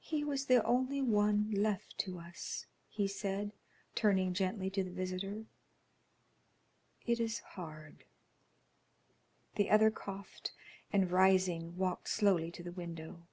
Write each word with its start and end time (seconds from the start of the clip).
"He 0.00 0.24
was 0.24 0.46
the 0.46 0.64
only 0.64 1.02
one 1.02 1.50
left 1.50 1.98
to 1.98 2.18
us," 2.18 2.64
he 2.88 3.06
said, 3.06 3.52
turning 3.94 4.32
gently 4.32 4.70
to 4.70 4.82
the 4.82 4.90
visitor. 4.90 5.44
"It 7.04 7.20
is 7.20 7.40
hard." 7.40 8.04
The 9.56 9.68
other 9.68 9.90
coughed, 9.90 10.52
and 10.90 11.10
rising, 11.12 11.76
walked 11.76 12.08
slowly 12.08 12.50
to 12.52 12.62
the 12.62 12.72
window. 12.72 13.26